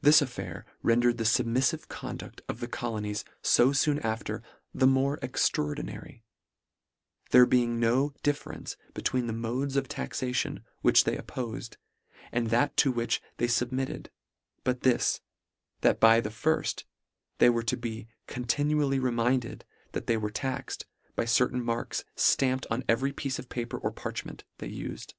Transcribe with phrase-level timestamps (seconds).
[0.00, 6.22] This affair rendered the fubmiffive conduit of the colonies fo foon after, the more extraordinary;
[7.30, 11.76] there being no differ ence between the modes of taxation which they oppofed,
[12.32, 14.08] and that to which they fub mitted,
[14.64, 15.20] but this,
[15.82, 16.84] that by the firft,
[17.36, 20.86] they were to be continually reminded that they were taxed,
[21.16, 25.12] by certain marks ftampt on every piece of paper or parchment, they ufed.